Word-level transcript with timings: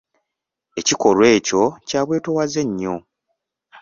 Ekikolwa 0.79 1.27
ekyo 1.37 1.63
kya 1.87 2.01
bwetoowaze 2.05 2.61
nnyo. 2.67 2.95